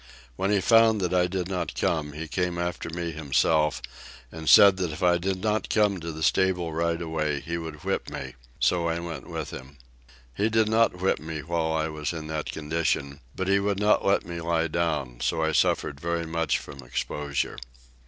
When 0.35 0.49
he 0.49 0.61
found 0.61 0.99
that 1.01 1.13
I 1.13 1.27
did 1.27 1.47
not 1.47 1.75
come, 1.79 2.13
he 2.13 2.27
came 2.27 2.57
after 2.57 2.89
me 2.89 3.11
himself, 3.11 3.83
and 4.31 4.49
said 4.49 4.79
if 4.79 5.03
I 5.03 5.19
did 5.19 5.43
not 5.43 5.69
come 5.69 5.99
to 5.99 6.11
the 6.11 6.23
stable 6.23 6.73
right 6.73 6.99
away, 6.99 7.39
he 7.39 7.59
would 7.59 7.83
whip 7.83 8.09
me, 8.09 8.33
so 8.59 8.87
I 8.87 8.99
went 8.99 9.29
with 9.29 9.51
him. 9.51 9.77
He 10.33 10.49
did 10.49 10.67
not 10.67 10.97
whip 10.99 11.19
me 11.19 11.43
while 11.43 11.71
I 11.71 11.87
was 11.87 12.13
in 12.13 12.25
that 12.29 12.51
condition, 12.51 13.19
but 13.35 13.47
he 13.47 13.59
would 13.59 13.79
not 13.79 14.03
let 14.03 14.25
me 14.25 14.41
lie 14.41 14.67
down, 14.69 15.19
so 15.21 15.43
I 15.43 15.51
suffered 15.51 15.99
very 15.99 16.25
much 16.25 16.57
from 16.57 16.79
exposure. 16.79 17.59